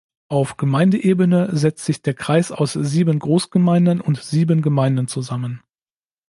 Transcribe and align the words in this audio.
Auf 0.29 0.57
Gemeindeebene 0.57 1.55
setzt 1.55 1.85
sich 1.85 2.01
der 2.01 2.15
Kreis 2.15 2.51
aus 2.51 2.73
sieben 2.73 3.19
Großgemeinden 3.19 4.01
und 4.01 4.17
sieben 4.19 4.63
Gemeinden 4.63 5.07
zusammen. 5.07 5.61